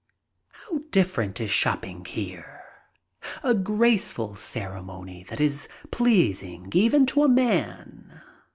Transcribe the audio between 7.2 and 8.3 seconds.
a man.